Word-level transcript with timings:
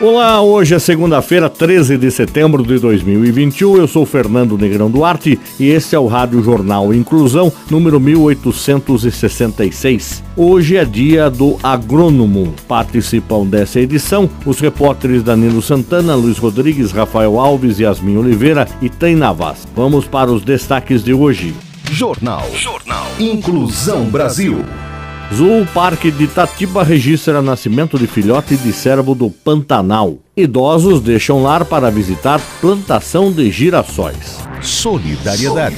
Olá, 0.00 0.40
hoje 0.40 0.74
é 0.74 0.78
segunda-feira, 0.78 1.50
13 1.50 1.98
de 1.98 2.10
setembro 2.10 2.62
de 2.62 2.78
2021. 2.78 3.76
Eu 3.76 3.86
sou 3.86 4.06
Fernando 4.06 4.56
Negrão 4.56 4.90
Duarte 4.90 5.38
e 5.58 5.68
este 5.68 5.94
é 5.94 5.98
o 5.98 6.06
Rádio 6.06 6.42
Jornal 6.42 6.94
Inclusão, 6.94 7.52
número 7.70 8.00
1866. 8.00 10.24
Hoje 10.34 10.78
é 10.78 10.86
dia 10.86 11.28
do 11.28 11.58
agrônomo. 11.62 12.54
Participam 12.66 13.44
dessa 13.44 13.78
edição 13.78 14.30
os 14.46 14.58
repórteres 14.58 15.22
Danilo 15.22 15.60
Santana, 15.60 16.14
Luiz 16.14 16.38
Rodrigues, 16.38 16.92
Rafael 16.92 17.38
Alves, 17.38 17.78
Yasmin 17.78 18.16
Oliveira 18.16 18.66
e 18.80 18.88
Taina 18.88 19.34
Vaz. 19.34 19.68
Vamos 19.76 20.06
para 20.06 20.32
os 20.32 20.42
destaques 20.42 21.04
de 21.04 21.12
hoje. 21.12 21.54
Jornal. 21.90 22.48
Jornal. 22.54 23.06
Inclusão 23.18 24.06
Brasil. 24.06 24.64
Zoo 25.32 25.64
Parque 25.72 26.10
de 26.10 26.24
Itatiba 26.24 26.82
registra 26.82 27.40
nascimento 27.40 27.96
de 27.96 28.08
filhote 28.08 28.56
de 28.56 28.72
cervo 28.72 29.14
do 29.14 29.30
Pantanal. 29.30 30.18
Idosos 30.36 31.00
deixam 31.00 31.42
lar 31.42 31.64
para 31.64 31.88
visitar 31.88 32.40
plantação 32.60 33.30
de 33.30 33.48
girassóis. 33.50 34.38
Solidariedade. 34.60 35.76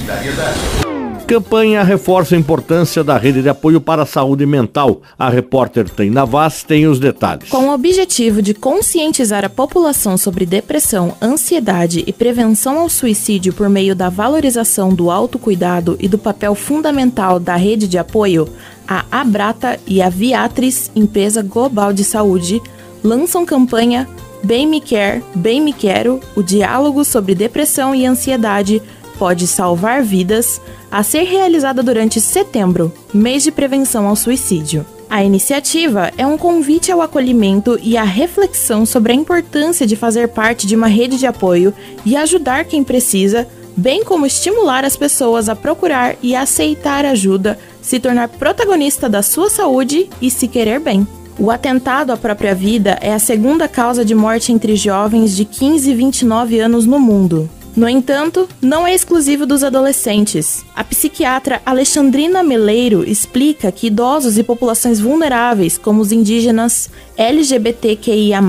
Campanha 1.33 1.83
reforça 1.83 2.34
a 2.34 2.38
importância 2.38 3.02
da 3.02 3.16
rede 3.16 3.41
de 3.41 3.48
apoio 3.48 3.80
para 3.80 4.02
a 4.02 4.06
saúde 4.06 4.44
mental. 4.44 5.00
A 5.19 5.30
repórter 5.30 5.88
Taina 5.88 6.27
Vaz 6.27 6.62
tem 6.62 6.86
os 6.86 7.00
detalhes. 7.00 7.48
Com 7.48 7.69
o 7.69 7.72
objetivo 7.72 8.42
de 8.42 8.52
conscientizar 8.52 9.42
a 9.42 9.48
população 9.48 10.19
sobre 10.19 10.44
depressão, 10.44 11.16
ansiedade 11.22 12.05
e 12.06 12.12
prevenção 12.12 12.78
ao 12.78 12.91
suicídio 12.91 13.55
por 13.55 13.70
meio 13.70 13.97
da 13.97 14.10
valorização 14.10 14.92
do 14.92 15.10
autocuidado 15.10 15.97
e 15.98 16.06
do 16.06 16.19
papel 16.19 16.55
fundamental 16.55 17.41
da 17.41 17.56
rede 17.56 17.88
de 17.88 17.97
apoio, 17.97 18.47
a 18.86 19.06
Abrata 19.10 19.80
e 19.86 20.03
a 20.03 20.10
Viatris, 20.10 20.91
empresa 20.94 21.41
global 21.41 21.94
de 21.94 22.05
saúde, 22.05 22.60
lançam 23.03 23.47
campanha 23.47 24.06
Bem 24.44 24.66
Me 24.66 24.83
Quer, 24.83 25.22
Bem 25.34 25.62
Me 25.62 25.72
Quero, 25.72 26.20
o 26.36 26.42
diálogo 26.42 27.06
sobre 27.06 27.34
depressão 27.34 27.94
e 27.94 28.05
ansiedade 28.05 28.83
pode 29.23 29.47
salvar 29.47 30.03
vidas, 30.03 30.61
a 30.91 31.01
ser 31.05 31.23
realizada 31.23 31.81
durante 31.81 32.20
setembro, 32.20 32.92
mês 33.15 33.45
de 33.45 33.53
prevenção 33.53 34.09
ao 34.09 34.17
suicídio. 34.17 34.84
A 35.09 35.23
iniciativa 35.23 36.11
é 36.19 36.27
um 36.27 36.37
convite 36.37 36.91
ao 36.91 37.01
acolhimento 37.01 37.78
e 37.81 37.97
à 37.97 38.03
reflexão 38.03 38.84
sobre 38.84 39.12
a 39.12 39.15
importância 39.15 39.87
de 39.87 39.95
fazer 39.95 40.27
parte 40.27 40.67
de 40.67 40.75
uma 40.75 40.89
rede 40.89 41.19
de 41.19 41.27
apoio 41.28 41.73
e 42.05 42.17
ajudar 42.17 42.65
quem 42.65 42.83
precisa, 42.83 43.47
bem 43.77 44.03
como 44.03 44.27
estimular 44.27 44.84
as 44.84 44.97
pessoas 44.97 45.48
a 45.48 45.55
procurar 45.55 46.17
e 46.20 46.34
aceitar 46.34 47.06
ajuda, 47.06 47.56
se 47.81 48.00
tornar 48.00 48.27
protagonista 48.27 49.09
da 49.09 49.23
sua 49.23 49.48
saúde 49.48 50.11
e 50.20 50.33
se 50.33 50.48
querer 50.48 50.81
bem. 50.81 51.06
O 51.39 51.48
atentado 51.48 52.11
à 52.11 52.17
própria 52.17 52.56
vida 52.56 52.98
é 53.00 53.15
a 53.15 53.20
segunda 53.20 53.69
causa 53.69 54.05
de 54.05 54.17
morte 54.17 54.50
entre 54.50 54.75
jovens 54.75 55.37
de 55.37 55.45
15 55.45 55.89
e 55.89 55.95
29 55.95 56.59
anos 56.59 56.87
no 56.87 56.98
mundo. 56.98 57.48
No 57.75 57.89
entanto, 57.89 58.47
não 58.61 58.87
é 58.87 58.95
exclusivo 58.95 59.47
dos 59.47 59.65
adolescentes. 59.65 60.62
A 60.77 60.84
psiquiatra 60.84 61.62
Alexandrina 61.65 62.42
Meleiro 62.42 63.03
explica 63.09 63.73
que 63.73 63.87
idosos 63.87 64.37
e 64.37 64.43
populações 64.43 65.00
vulneráveis, 65.00 65.78
como 65.78 66.03
os 66.03 66.12
indígenas, 66.12 66.91
LGBTQIA, 67.16 68.41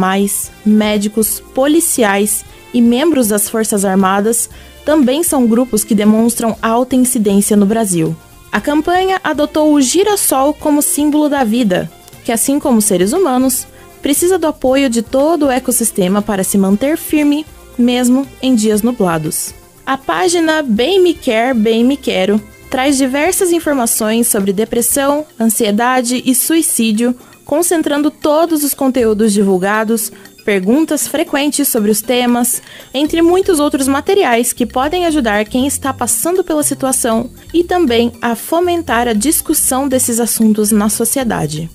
médicos, 0.65 1.41
policiais 1.53 2.43
e 2.73 2.81
membros 2.81 3.29
das 3.29 3.47
Forças 3.47 3.85
Armadas, 3.85 4.49
também 4.83 5.23
são 5.23 5.47
grupos 5.47 5.85
que 5.85 5.95
demonstram 5.95 6.57
alta 6.61 6.95
incidência 6.95 7.55
no 7.55 7.65
Brasil. 7.65 8.13
A 8.51 8.59
campanha 8.59 9.21
adotou 9.23 9.73
o 9.73 9.81
girassol 9.81 10.53
como 10.53 10.81
símbolo 10.81 11.29
da 11.29 11.45
vida, 11.45 11.89
que, 12.25 12.31
assim 12.31 12.59
como 12.59 12.81
seres 12.81 13.13
humanos, 13.13 13.65
precisa 14.01 14.37
do 14.37 14.47
apoio 14.47 14.89
de 14.89 15.01
todo 15.01 15.45
o 15.45 15.51
ecossistema 15.51 16.21
para 16.21 16.43
se 16.43 16.57
manter 16.57 16.97
firme 16.97 17.45
mesmo 17.77 18.27
em 18.41 18.55
dias 18.55 18.81
nublados. 18.81 19.53
A 19.85 19.97
página 19.97 20.61
Bem 20.63 21.01
Me 21.01 21.13
Quer, 21.13 21.53
Bem 21.53 21.83
Me 21.83 21.97
Quero 21.97 22.41
traz 22.69 22.97
diversas 22.97 23.51
informações 23.51 24.27
sobre 24.27 24.51
depressão, 24.51 25.25
ansiedade 25.39 26.23
e 26.25 26.33
suicídio, 26.33 27.15
concentrando 27.45 28.09
todos 28.09 28.63
os 28.63 28.73
conteúdos 28.73 29.31
divulgados, 29.31 30.11
perguntas 30.43 31.07
frequentes 31.07 31.67
sobre 31.67 31.91
os 31.91 32.01
temas, 32.01 32.61
entre 32.93 33.21
muitos 33.21 33.59
outros 33.59 33.87
materiais 33.87 34.53
que 34.53 34.65
podem 34.65 35.05
ajudar 35.05 35.45
quem 35.45 35.67
está 35.67 35.93
passando 35.93 36.43
pela 36.43 36.63
situação 36.63 37.29
e 37.53 37.63
também 37.63 38.11
a 38.21 38.35
fomentar 38.35 39.07
a 39.07 39.13
discussão 39.13 39.87
desses 39.87 40.19
assuntos 40.19 40.71
na 40.71 40.89
sociedade. 40.89 41.69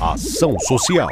Ação 0.00 0.58
Social. 0.60 1.08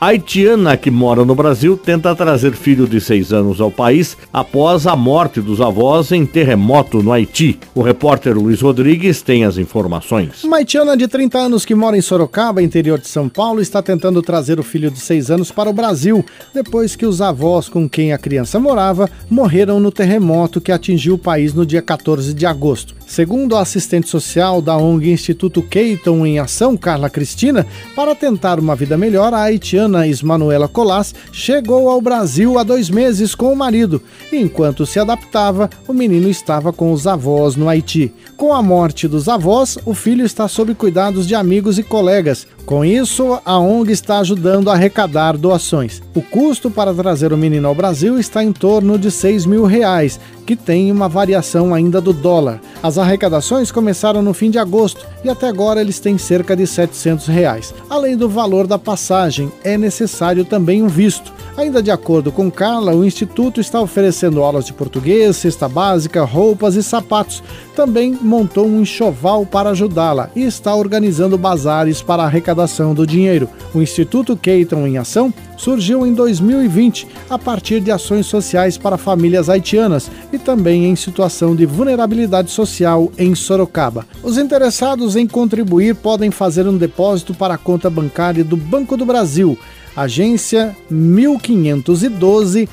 Haitiana 0.00 0.76
que 0.76 0.92
mora 0.92 1.24
no 1.24 1.34
Brasil 1.34 1.76
tenta 1.76 2.14
trazer 2.14 2.52
filho 2.52 2.86
de 2.86 3.00
seis 3.00 3.32
anos 3.32 3.60
ao 3.60 3.68
país 3.68 4.16
após 4.32 4.86
a 4.86 4.94
morte 4.94 5.40
dos 5.40 5.60
avós 5.60 6.12
em 6.12 6.24
terremoto 6.24 7.02
no 7.02 7.12
Haiti. 7.12 7.58
O 7.74 7.82
repórter 7.82 8.38
Luiz 8.38 8.60
Rodrigues 8.60 9.22
tem 9.22 9.44
as 9.44 9.58
informações. 9.58 10.44
Uma 10.44 10.58
haitiana 10.58 10.96
de 10.96 11.08
30 11.08 11.38
anos 11.38 11.64
que 11.64 11.74
mora 11.74 11.96
em 11.96 12.00
Sorocaba, 12.00 12.62
interior 12.62 13.00
de 13.00 13.08
São 13.08 13.28
Paulo, 13.28 13.60
está 13.60 13.82
tentando 13.82 14.22
trazer 14.22 14.60
o 14.60 14.62
filho 14.62 14.88
de 14.88 15.00
seis 15.00 15.32
anos 15.32 15.50
para 15.50 15.68
o 15.68 15.72
Brasil, 15.72 16.24
depois 16.54 16.94
que 16.94 17.04
os 17.04 17.20
avós 17.20 17.68
com 17.68 17.88
quem 17.88 18.12
a 18.12 18.18
criança 18.18 18.60
morava 18.60 19.10
morreram 19.28 19.80
no 19.80 19.90
terremoto 19.90 20.60
que 20.60 20.70
atingiu 20.70 21.14
o 21.14 21.18
país 21.18 21.52
no 21.52 21.66
dia 21.66 21.82
14 21.82 22.32
de 22.34 22.46
agosto. 22.46 22.97
Segundo 23.08 23.56
a 23.56 23.62
assistente 23.62 24.06
social 24.06 24.60
da 24.60 24.76
ONG 24.76 25.10
Instituto 25.10 25.62
Keiton 25.62 26.26
em 26.26 26.38
Ação, 26.38 26.76
Carla 26.76 27.08
Cristina, 27.08 27.66
para 27.96 28.14
tentar 28.14 28.60
uma 28.60 28.76
vida 28.76 28.98
melhor, 28.98 29.32
a 29.32 29.40
haitiana 29.40 30.06
Ismanuela 30.06 30.68
Colas 30.68 31.14
chegou 31.32 31.88
ao 31.88 32.02
Brasil 32.02 32.58
há 32.58 32.62
dois 32.62 32.90
meses 32.90 33.34
com 33.34 33.50
o 33.50 33.56
marido. 33.56 34.02
Enquanto 34.30 34.84
se 34.84 35.00
adaptava, 35.00 35.70
o 35.88 35.94
menino 35.94 36.28
estava 36.28 36.70
com 36.70 36.92
os 36.92 37.06
avós 37.06 37.56
no 37.56 37.66
Haiti. 37.66 38.12
Com 38.36 38.52
a 38.52 38.62
morte 38.62 39.08
dos 39.08 39.26
avós, 39.26 39.78
o 39.86 39.94
filho 39.94 40.24
está 40.24 40.46
sob 40.46 40.74
cuidados 40.74 41.26
de 41.26 41.34
amigos 41.34 41.78
e 41.78 41.82
colegas. 41.82 42.46
Com 42.68 42.84
isso, 42.84 43.40
a 43.46 43.58
ONG 43.58 43.90
está 43.92 44.18
ajudando 44.18 44.68
a 44.68 44.74
arrecadar 44.74 45.38
doações. 45.38 46.02
O 46.14 46.20
custo 46.20 46.70
para 46.70 46.92
trazer 46.92 47.32
o 47.32 47.36
menino 47.38 47.66
ao 47.66 47.74
Brasil 47.74 48.18
está 48.18 48.44
em 48.44 48.52
torno 48.52 48.98
de 48.98 49.10
6 49.10 49.46
mil 49.46 49.64
reais, 49.64 50.20
que 50.44 50.54
tem 50.54 50.92
uma 50.92 51.08
variação 51.08 51.72
ainda 51.72 51.98
do 51.98 52.12
dólar. 52.12 52.60
As 52.82 52.98
arrecadações 52.98 53.72
começaram 53.72 54.20
no 54.20 54.34
fim 54.34 54.50
de 54.50 54.58
agosto 54.58 55.06
e 55.24 55.28
até 55.28 55.48
agora 55.48 55.80
eles 55.80 55.98
têm 55.98 56.16
cerca 56.18 56.56
de 56.56 56.66
700 56.66 57.26
reais. 57.26 57.74
Além 57.88 58.16
do 58.16 58.28
valor 58.28 58.66
da 58.66 58.78
passagem, 58.78 59.50
é 59.64 59.76
necessário 59.76 60.44
também 60.44 60.82
um 60.82 60.88
visto. 60.88 61.32
Ainda 61.56 61.82
de 61.82 61.90
acordo 61.90 62.30
com 62.30 62.50
Carla, 62.50 62.94
o 62.94 63.04
Instituto 63.04 63.60
está 63.60 63.80
oferecendo 63.80 64.42
aulas 64.42 64.64
de 64.64 64.72
português, 64.72 65.36
cesta 65.36 65.68
básica, 65.68 66.22
roupas 66.22 66.76
e 66.76 66.82
sapatos. 66.82 67.42
Também 67.74 68.16
montou 68.20 68.66
um 68.66 68.82
enxoval 68.82 69.44
para 69.44 69.70
ajudá-la 69.70 70.30
e 70.36 70.44
está 70.44 70.74
organizando 70.74 71.36
bazares 71.36 72.00
para 72.00 72.22
arrecadação 72.22 72.94
do 72.94 73.06
dinheiro. 73.06 73.48
O 73.74 73.82
Instituto 73.82 74.36
Keiton 74.36 74.86
em 74.86 74.98
Ação 74.98 75.34
surgiu 75.58 76.06
em 76.06 76.14
2020 76.14 77.06
a 77.28 77.38
partir 77.38 77.80
de 77.80 77.90
ações 77.90 78.24
sociais 78.24 78.78
para 78.78 78.96
famílias 78.96 79.50
haitianas 79.50 80.10
e 80.32 80.38
também 80.38 80.86
em 80.86 80.96
situação 80.96 81.54
de 81.54 81.66
vulnerabilidade 81.66 82.50
social 82.50 83.12
em 83.18 83.34
Sorocaba. 83.34 84.06
Os 84.22 84.38
interessados 84.38 85.16
em 85.16 85.26
contribuir 85.26 85.94
podem 85.96 86.30
fazer 86.30 86.66
um 86.66 86.78
depósito 86.78 87.34
para 87.34 87.52
a 87.54 87.58
conta 87.58 87.90
bancária 87.90 88.42
do 88.42 88.56
Banco 88.56 88.96
do 88.96 89.04
Brasil 89.04 89.58
agência 89.98 90.74
1512-1, 90.90 92.68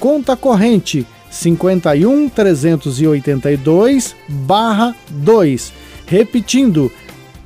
conta 0.00 0.34
corrente 0.34 1.06
51 1.30 2.28
382 2.30 4.16
2. 5.10 5.72
Repetindo, 6.06 6.90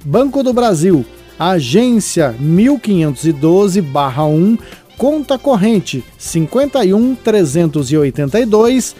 Banco 0.04 0.42
do 0.42 0.52
Brasil, 0.52 1.04
agência 1.38 2.34
1512 2.38 3.80
1, 4.26 4.58
conta 4.96 5.38
corrente 5.38 6.04
51 6.18 7.14
382 7.16 8.96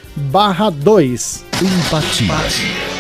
2. 0.71 1.45
Empatia. 1.63 2.96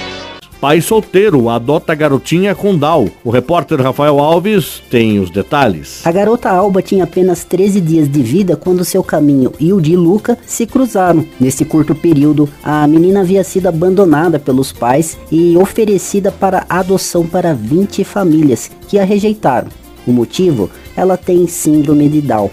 Pai 0.60 0.80
solteiro 0.80 1.50
adota 1.50 1.94
garotinha 1.94 2.54
com 2.54 2.76
Down. 2.76 3.10
O 3.22 3.28
repórter 3.28 3.78
Rafael 3.80 4.18
Alves 4.18 4.82
tem 4.90 5.18
os 5.18 5.28
detalhes. 5.28 6.00
A 6.06 6.10
garota 6.10 6.48
Alba 6.48 6.80
tinha 6.80 7.04
apenas 7.04 7.44
13 7.44 7.78
dias 7.78 8.10
de 8.10 8.22
vida 8.22 8.56
quando 8.56 8.82
seu 8.82 9.04
caminho 9.04 9.52
e 9.60 9.70
o 9.74 9.80
de 9.82 9.94
Luca 9.94 10.38
se 10.46 10.64
cruzaram. 10.64 11.26
Nesse 11.38 11.66
curto 11.66 11.94
período, 11.94 12.48
a 12.64 12.86
menina 12.86 13.20
havia 13.20 13.44
sido 13.44 13.66
abandonada 13.66 14.38
pelos 14.38 14.72
pais 14.72 15.18
e 15.30 15.54
oferecida 15.58 16.32
para 16.32 16.64
adoção 16.70 17.26
para 17.26 17.52
20 17.52 18.02
famílias 18.02 18.70
que 18.88 18.98
a 18.98 19.04
rejeitaram. 19.04 19.68
O 20.06 20.12
motivo? 20.12 20.70
Ela 20.96 21.18
tem 21.18 21.46
síndrome 21.46 22.08
de 22.08 22.22
Down. 22.22 22.50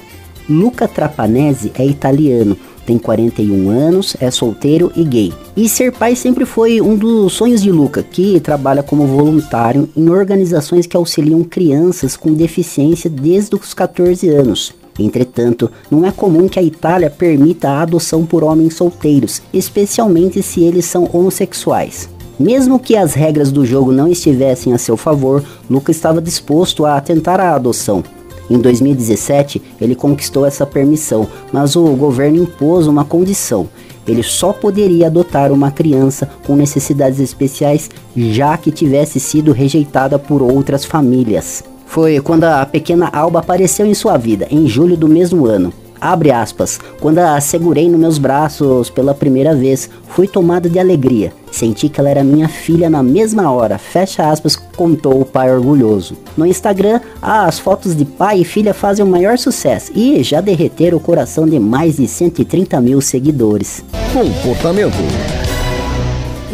Luca 0.50 0.90
Trapanese 0.90 1.72
é 1.74 1.86
italiano 1.86 2.58
tem 2.86 2.98
41 2.98 3.70
anos, 3.70 4.16
é 4.20 4.30
solteiro 4.30 4.92
e 4.96 5.04
gay. 5.04 5.34
E 5.56 5.70
ser 5.70 5.92
pai 5.92 6.16
sempre 6.16 6.46
foi 6.46 6.82
um 6.82 6.96
dos 6.96 7.34
sonhos 7.34 7.62
de 7.62 7.72
Luca, 7.72 8.04
que 8.04 8.40
trabalha 8.40 8.84
como 8.84 9.08
voluntário 9.08 9.90
em 9.96 10.10
organizações 10.10 10.86
que 10.86 10.98
auxiliam 10.98 11.44
crianças 11.44 12.18
com 12.18 12.34
deficiência 12.34 13.10
desde 13.10 13.56
os 13.56 13.74
14 13.74 14.30
anos. 14.30 14.74
Entretanto, 15.00 15.72
não 15.90 16.06
é 16.06 16.12
comum 16.12 16.48
que 16.48 16.60
a 16.60 16.64
Itália 16.64 17.10
permita 17.10 17.70
a 17.70 17.82
adoção 17.82 18.26
por 18.26 18.44
homens 18.44 18.76
solteiros, 18.76 19.42
especialmente 19.52 20.44
se 20.44 20.62
eles 20.62 20.86
são 20.86 21.10
homossexuais. 21.12 22.10
Mesmo 22.40 22.80
que 22.80 22.96
as 22.96 23.14
regras 23.14 23.52
do 23.52 23.66
jogo 23.66 23.92
não 23.92 24.08
estivessem 24.08 24.74
a 24.74 24.78
seu 24.78 24.98
favor, 24.98 25.44
Luca 25.70 25.92
estava 25.92 26.22
disposto 26.22 26.86
a 26.86 27.00
tentar 27.00 27.40
a 27.40 27.56
adoção. 27.56 28.04
Em 28.50 28.58
2017, 28.58 29.62
ele 29.80 29.96
conquistou 29.96 30.46
essa 30.46 30.66
permissão, 30.66 31.28
mas 31.52 31.76
o 31.76 31.86
governo 31.96 32.44
impôs 32.44 32.88
uma 32.88 33.06
condição. 33.06 33.68
Ele 34.08 34.22
só 34.22 34.52
poderia 34.52 35.08
adotar 35.08 35.52
uma 35.52 35.72
criança 35.72 36.30
com 36.46 36.56
necessidades 36.56 37.20
especiais, 37.20 37.90
já 38.16 38.58
que 38.58 38.72
tivesse 38.72 39.20
sido 39.20 39.54
rejeitada 39.54 40.20
por 40.20 40.42
outras 40.42 40.84
famílias. 40.84 41.64
Foi 41.86 42.20
quando 42.20 42.44
a 42.46 42.66
pequena 42.66 43.10
Alba 43.14 43.40
apareceu 43.40 43.86
em 43.86 43.94
sua 43.94 44.18
vida, 44.18 44.48
em 44.50 44.68
julho 44.68 44.98
do 44.98 45.08
mesmo 45.08 45.46
ano. 45.46 45.72
Abre 46.04 46.32
aspas. 46.32 46.82
Quando 47.00 47.20
a 47.20 47.40
segurei 47.40 47.90
nos 47.90 47.98
meus 47.98 48.18
braços 48.18 48.90
pela 48.90 49.14
primeira 49.14 49.56
vez, 49.56 49.90
fui 50.10 50.28
tomado 50.28 50.70
de 50.70 50.78
alegria. 50.78 51.32
Senti 51.50 51.88
que 51.88 51.98
ela 51.98 52.10
era 52.10 52.26
minha 52.26 52.50
filha 52.50 52.90
na 52.90 53.02
mesma 53.02 53.50
hora. 53.50 53.78
Fecha 53.78 54.30
aspas, 54.30 54.58
contou 54.76 55.22
o 55.22 55.26
pai 55.26 55.50
orgulhoso. 55.50 56.18
No 56.36 56.46
Instagram, 56.46 57.00
as 57.22 57.58
fotos 57.58 57.96
de 57.96 58.04
pai 58.04 58.42
e 58.42 58.44
filha 58.44 58.74
fazem 58.74 59.06
o 59.06 59.08
maior 59.08 59.38
sucesso 59.38 59.94
e 59.96 60.22
já 60.24 60.42
derreteram 60.42 60.98
o 60.98 61.02
coração 61.02 61.48
de 61.48 61.58
mais 61.58 61.96
de 61.96 62.06
130 62.06 62.82
mil 62.82 63.00
seguidores. 63.00 63.82
Comportamento. 64.12 65.43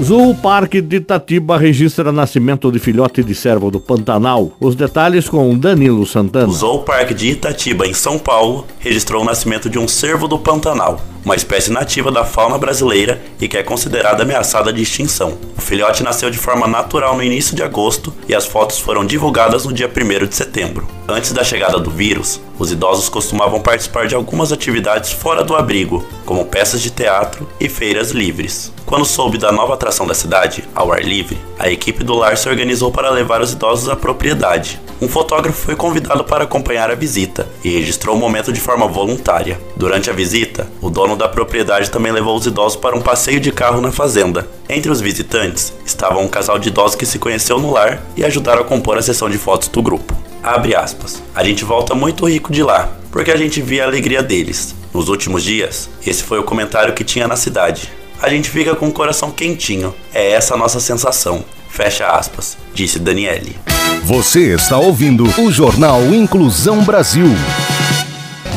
Zoo 0.02 0.34
Parque 0.34 0.82
de 0.82 0.96
Itatiba 0.96 1.58
registra 1.58 2.10
nascimento 2.10 2.72
de 2.72 2.80
filhote 2.80 3.22
de 3.22 3.36
servo 3.36 3.70
do 3.70 3.82
Pantanal. 3.82 4.54
Os 4.58 4.74
detalhes 4.74 5.28
com 5.28 5.58
Danilo 5.58 6.06
Santana. 6.06 6.48
O 6.48 6.54
Zoo 6.54 6.80
Parque 6.84 7.14
de 7.14 7.32
Itatiba, 7.32 7.86
em 7.86 7.94
São 7.94 8.18
Paulo, 8.18 8.66
registrou 8.80 9.22
o 9.22 9.26
nascimento 9.26 9.70
de 9.70 9.78
um 9.78 9.90
cervo 9.90 10.26
do 10.26 10.40
Pantanal, 10.40 11.02
uma 11.30 11.36
espécie 11.36 11.72
nativa 11.72 12.12
da 12.12 12.26
fauna 12.26 12.58
brasileira 12.58 13.22
e 13.40 13.48
que 13.48 13.56
é 13.56 13.62
considerada 13.62 14.24
ameaçada 14.24 14.74
de 14.74 14.82
extinção. 14.82 15.38
O 15.56 15.62
filhote 15.62 16.02
nasceu 16.02 16.32
de 16.32 16.40
forma 16.40 16.66
natural 16.66 17.16
no 17.16 17.22
início 17.22 17.56
de 17.56 17.62
agosto 17.62 18.12
e 18.28 18.34
as 18.34 18.48
fotos 18.48 18.80
foram 18.80 19.06
divulgadas 19.06 19.64
no 19.64 19.72
dia 19.72 19.88
1 19.88 20.26
de 20.26 20.34
setembro. 20.34 20.88
Antes 21.08 21.32
da 21.32 21.44
chegada 21.44 21.78
do 21.78 21.92
vírus, 21.92 22.42
os 22.58 22.72
idosos 22.72 23.10
costumavam 23.10 23.62
participar 23.62 24.08
de 24.08 24.16
algumas 24.16 24.52
atividades 24.52 25.12
fora 25.12 25.44
do 25.44 25.56
abrigo, 25.56 26.04
como 26.26 26.46
peças 26.46 26.82
de 26.82 26.90
teatro 26.90 27.48
e 27.60 27.70
feiras 27.70 28.10
livres. 28.10 28.74
Quando 28.84 29.06
soube 29.06 29.38
da 29.38 29.52
nova 29.52 29.76
atração 29.76 30.08
da 30.08 30.16
cidade, 30.16 30.64
ao 30.74 30.92
ar 30.92 31.04
livre, 31.04 31.38
a 31.60 31.70
equipe 31.70 32.04
do 32.04 32.16
lar 32.16 32.38
se 32.38 32.50
organizou 32.50 32.92
para 32.92 33.12
levar 33.12 33.40
os 33.40 33.54
idosos 33.54 33.88
à 33.88 33.96
propriedade. 33.96 34.82
Um 35.02 35.08
fotógrafo 35.08 35.66
foi 35.66 35.76
convidado 35.76 36.26
para 36.26 36.44
acompanhar 36.44 36.92
a 36.92 36.96
visita 36.96 37.48
e 37.64 37.70
registrou 37.70 38.16
o 38.16 38.20
momento 38.20 38.52
de 38.52 38.60
forma 38.60 38.86
voluntária. 38.86 39.60
Durante 39.78 40.10
a 40.10 40.14
visita, 40.14 40.68
o 40.82 40.90
dono 40.90 41.16
da 41.16 41.30
propriedade 41.30 41.90
também 41.90 42.12
levou 42.12 42.36
os 42.36 42.46
idosos 42.46 42.76
para 42.76 42.98
um 42.98 43.02
passeio 43.02 43.40
de 43.40 43.52
carro 43.52 43.80
na 43.80 43.92
fazenda. 43.92 44.48
Entre 44.68 44.92
os 44.92 45.00
visitantes 45.00 45.74
estava 45.86 46.20
um 46.20 46.28
casal 46.28 46.60
de 46.60 46.68
idosos 46.68 46.96
que 46.96 47.06
se 47.06 47.18
conheceu 47.18 47.60
no 47.60 47.72
lar 47.72 48.04
e 48.18 48.26
ajudaram 48.26 48.62
a 48.62 48.66
compor 48.66 48.98
a 48.98 49.02
sessão 49.02 49.30
de 49.30 49.38
fotos 49.38 49.70
do 49.70 49.82
grupo. 49.82 50.14
Abre 50.44 50.76
aspas. 50.76 51.24
A 51.34 51.44
gente 51.44 51.64
volta 51.64 51.96
muito 51.96 52.28
rico 52.28 52.52
de 52.52 52.62
lá, 52.62 52.90
porque 53.12 53.32
a 53.32 53.38
gente 53.38 53.62
via 53.62 53.86
a 53.86 53.88
alegria 53.88 54.22
deles. 54.22 54.76
Nos 54.94 55.08
últimos 55.08 55.44
dias, 55.44 55.90
esse 56.06 56.24
foi 56.24 56.40
o 56.40 56.44
comentário 56.44 56.94
que 56.94 57.04
tinha 57.04 57.28
na 57.28 57.36
cidade 57.36 57.90
a 58.22 58.28
gente 58.28 58.50
fica 58.50 58.76
com 58.76 58.90
o 58.90 58.92
coração 58.92 59.32
quentinho. 59.32 59.96
É 60.14 60.32
essa 60.32 60.54
a 60.54 60.58
nossa 60.58 60.80
sensação. 60.80 61.44
Fecha 61.70 62.08
aspas, 62.08 62.58
disse 62.74 63.00
Daniele. 63.00 63.56
Você 64.04 64.54
está 64.54 64.78
ouvindo 64.78 65.24
o 65.40 65.52
Jornal 65.52 66.02
Inclusão 66.14 66.84
Brasil. 66.84 67.28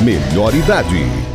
Melhor 0.03 0.55
idade. 0.55 1.32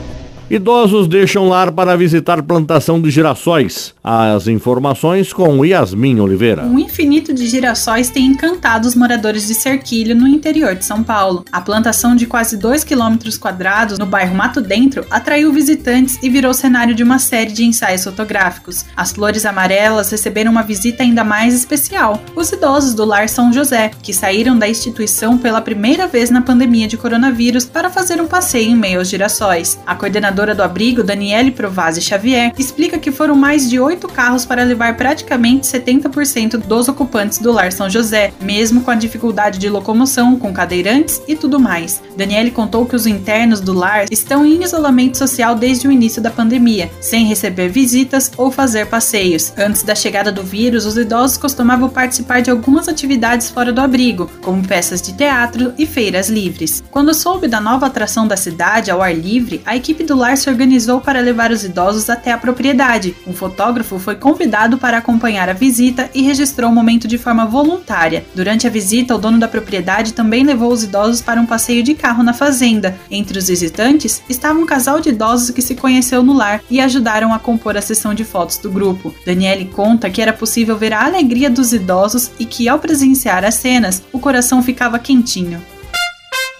Idosos 0.49 1.09
deixam 1.09 1.49
lar 1.49 1.73
para 1.73 1.97
visitar 1.97 2.41
plantação 2.41 3.01
de 3.01 3.11
girassóis. 3.11 3.93
As 4.01 4.47
informações 4.47 5.33
com 5.33 5.65
Yasmin 5.65 6.21
Oliveira. 6.21 6.63
Um 6.63 6.79
infinito 6.79 7.33
de 7.33 7.45
girassóis 7.47 8.09
tem 8.09 8.27
encantado 8.27 8.87
os 8.87 8.95
moradores 8.95 9.45
de 9.45 9.53
Cerquilho, 9.53 10.15
no 10.15 10.25
interior 10.25 10.73
de 10.73 10.85
São 10.85 11.03
Paulo. 11.03 11.43
A 11.51 11.59
plantação 11.59 12.15
de 12.15 12.25
quase 12.25 12.55
2 12.55 12.85
km 12.85 13.17
quadrados 13.37 13.99
no 13.99 14.05
bairro 14.05 14.33
Mato 14.35 14.61
Dentro 14.61 15.05
atraiu 15.11 15.51
visitantes 15.51 16.17
e 16.23 16.29
virou 16.29 16.53
cenário 16.53 16.95
de 16.95 17.03
uma 17.03 17.19
série 17.19 17.51
de 17.51 17.65
ensaios 17.65 18.05
fotográficos. 18.05 18.85
As 18.95 19.11
flores 19.11 19.45
amarelas 19.45 20.09
receberam 20.09 20.49
uma 20.49 20.63
visita 20.63 21.03
ainda 21.03 21.25
mais 21.25 21.53
especial. 21.53 22.21
Os 22.33 22.53
idosos 22.53 22.93
do 22.93 23.03
Lar 23.03 23.27
São 23.27 23.51
José, 23.51 23.91
que 24.01 24.13
saíram 24.13 24.57
da 24.57 24.69
instituição 24.69 25.37
pela 25.37 25.59
primeira 25.59 26.07
vez 26.07 26.29
na 26.29 26.41
pandemia 26.41 26.87
de 26.87 26.95
coronavírus 26.95 27.65
para 27.65 27.89
fazer 27.89 28.21
um 28.21 28.27
passeio 28.27 28.71
em 28.71 28.77
meio 28.77 28.99
aos 28.99 29.09
girassóis. 29.09 29.77
A 29.85 29.93
coordenadora 29.93 30.36
coordenadora 30.37 30.53
do 30.53 30.61
abrigo, 30.61 31.03
Daniele 31.03 31.49
Provazzi 31.49 31.99
Xavier, 31.99 32.53
explica 32.59 32.99
que 32.99 33.11
foram 33.11 33.35
mais 33.35 33.67
de 33.67 33.79
oito 33.79 34.07
carros 34.07 34.45
para 34.45 34.63
levar 34.63 34.95
praticamente 34.95 35.67
70% 35.67 36.57
dos 36.57 36.87
ocupantes 36.87 37.39
do 37.39 37.51
Lar 37.51 37.71
São 37.71 37.89
José, 37.89 38.31
mesmo 38.39 38.81
com 38.81 38.91
a 38.91 38.95
dificuldade 38.95 39.57
de 39.57 39.67
locomoção, 39.67 40.37
com 40.37 40.53
cadeirantes 40.53 41.19
e 41.27 41.35
tudo 41.35 41.59
mais. 41.59 42.01
Daniele 42.15 42.51
contou 42.51 42.85
que 42.85 42.95
os 42.95 43.07
internos 43.07 43.59
do 43.59 43.73
lar 43.73 44.05
estão 44.11 44.45
em 44.45 44.63
isolamento 44.63 45.17
social 45.17 45.55
desde 45.55 45.87
o 45.87 45.91
início 45.91 46.21
da 46.21 46.29
pandemia, 46.29 46.91
sem 47.01 47.25
receber 47.25 47.69
visitas 47.69 48.31
ou 48.37 48.51
fazer 48.51 48.85
passeios. 48.87 49.53
Antes 49.57 49.81
da 49.81 49.95
chegada 49.95 50.31
do 50.31 50.43
vírus, 50.43 50.85
os 50.85 50.97
idosos 50.97 51.37
costumavam 51.37 51.89
participar 51.89 52.41
de 52.41 52.51
algumas 52.51 52.87
atividades 52.87 53.49
fora 53.49 53.73
do 53.73 53.81
abrigo, 53.81 54.29
como 54.41 54.65
peças 54.65 55.01
de 55.01 55.13
teatro 55.13 55.73
e 55.77 55.85
feiras 55.85 56.29
livres. 56.29 56.83
Quando 56.91 57.13
soube 57.13 57.47
da 57.47 57.59
nova 57.59 57.87
atração 57.87 58.27
da 58.27 58.37
cidade 58.37 58.91
ao 58.91 59.01
ar 59.01 59.15
livre, 59.15 59.61
a 59.65 59.75
equipe 59.75 60.03
do 60.03 60.15
lar 60.15 60.26
lar 60.27 60.37
se 60.37 60.49
organizou 60.49 60.99
para 60.99 61.21
levar 61.21 61.51
os 61.51 61.63
idosos 61.63 62.09
até 62.09 62.31
a 62.31 62.37
propriedade. 62.37 63.15
Um 63.25 63.33
fotógrafo 63.33 63.97
foi 63.97 64.15
convidado 64.15 64.77
para 64.77 64.97
acompanhar 64.97 65.49
a 65.49 65.53
visita 65.53 66.09
e 66.13 66.21
registrou 66.21 66.69
o 66.69 66.73
momento 66.73 67.07
de 67.07 67.17
forma 67.17 67.45
voluntária. 67.45 68.25
Durante 68.35 68.67
a 68.67 68.69
visita, 68.69 69.15
o 69.15 69.17
dono 69.17 69.39
da 69.39 69.47
propriedade 69.47 70.13
também 70.13 70.43
levou 70.43 70.71
os 70.71 70.83
idosos 70.83 71.21
para 71.21 71.39
um 71.39 71.45
passeio 71.45 71.81
de 71.81 71.93
carro 71.93 72.23
na 72.23 72.33
fazenda. 72.33 72.97
Entre 73.09 73.37
os 73.37 73.47
visitantes 73.47 74.21
estava 74.27 74.59
um 74.59 74.65
casal 74.65 74.99
de 74.99 75.09
idosos 75.09 75.51
que 75.51 75.61
se 75.61 75.75
conheceu 75.75 76.21
no 76.21 76.33
lar 76.33 76.61
e 76.69 76.81
ajudaram 76.81 77.33
a 77.33 77.39
compor 77.39 77.77
a 77.77 77.81
sessão 77.81 78.13
de 78.13 78.25
fotos 78.25 78.57
do 78.57 78.69
grupo. 78.69 79.15
Daniele 79.25 79.65
conta 79.65 80.09
que 80.09 80.21
era 80.21 80.33
possível 80.33 80.77
ver 80.77 80.91
a 80.93 81.05
alegria 81.05 81.49
dos 81.49 81.71
idosos 81.71 82.31
e 82.37 82.45
que, 82.45 82.67
ao 82.67 82.79
presenciar 82.79 83.45
as 83.45 83.55
cenas, 83.55 84.03
o 84.11 84.19
coração 84.19 84.61
ficava 84.61 84.99
quentinho. 84.99 85.61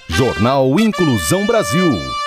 Jornal 0.07 0.79
Inclusão 0.79 1.45
Brasil. 1.45 2.26